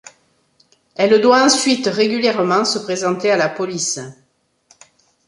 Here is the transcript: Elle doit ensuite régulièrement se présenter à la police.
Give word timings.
Elle 0.95 1.21
doit 1.21 1.43
ensuite 1.43 1.85
régulièrement 1.85 2.65
se 2.65 2.79
présenter 2.79 3.29
à 3.29 3.37
la 3.37 3.49
police. 3.49 3.99